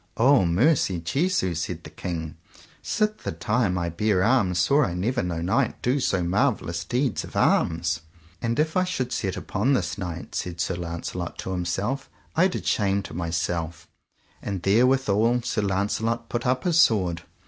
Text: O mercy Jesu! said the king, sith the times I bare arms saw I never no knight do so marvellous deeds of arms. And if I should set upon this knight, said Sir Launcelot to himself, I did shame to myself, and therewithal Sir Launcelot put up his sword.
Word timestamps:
O 0.17 0.45
mercy 0.47 0.99
Jesu! 0.99 1.53
said 1.53 1.83
the 1.83 1.91
king, 1.91 2.35
sith 2.81 3.19
the 3.19 3.31
times 3.31 3.77
I 3.77 3.89
bare 3.89 4.23
arms 4.23 4.57
saw 4.57 4.83
I 4.83 4.95
never 4.95 5.21
no 5.21 5.43
knight 5.43 5.79
do 5.83 5.99
so 5.99 6.23
marvellous 6.23 6.83
deeds 6.83 7.23
of 7.23 7.35
arms. 7.35 8.01
And 8.41 8.57
if 8.57 8.75
I 8.75 8.83
should 8.83 9.11
set 9.11 9.37
upon 9.37 9.73
this 9.73 9.99
knight, 9.99 10.33
said 10.33 10.59
Sir 10.59 10.73
Launcelot 10.73 11.37
to 11.37 11.51
himself, 11.51 12.09
I 12.35 12.47
did 12.47 12.65
shame 12.65 13.03
to 13.03 13.13
myself, 13.13 13.87
and 14.41 14.63
therewithal 14.63 15.43
Sir 15.43 15.61
Launcelot 15.61 16.29
put 16.29 16.47
up 16.47 16.63
his 16.63 16.79
sword. 16.79 17.21